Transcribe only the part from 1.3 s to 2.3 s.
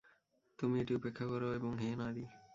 কর এবং হে নারী!